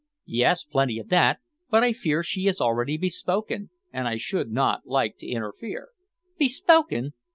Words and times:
"Oh 0.03 0.17
yes, 0.25 0.63
plenty 0.63 0.97
of 0.97 1.09
that, 1.09 1.41
but 1.69 1.83
I 1.83 1.93
fear 1.93 2.23
she 2.23 2.47
is 2.47 2.59
already 2.59 2.97
bespoken, 2.97 3.69
and 3.93 4.07
I 4.07 4.17
should 4.17 4.49
not 4.51 4.87
like 4.87 5.19
to 5.19 5.27
interfere" 5.27 5.89
"Bespoken! 6.39 7.13